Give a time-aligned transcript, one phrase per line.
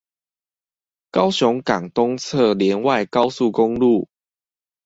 [1.11, 4.09] 高雄港東側聯外高速公路